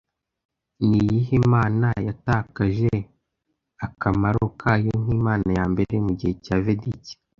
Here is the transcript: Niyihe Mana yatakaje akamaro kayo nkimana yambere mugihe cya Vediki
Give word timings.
Niyihe 0.87 1.35
Mana 1.53 1.87
yatakaje 2.07 2.91
akamaro 3.85 4.43
kayo 4.61 4.91
nkimana 5.01 5.49
yambere 5.57 5.93
mugihe 6.05 6.33
cya 6.45 6.55
Vediki 6.65 7.13